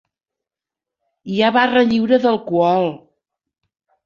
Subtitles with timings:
[1.33, 2.91] Hi ha barra lliure d'alcohol.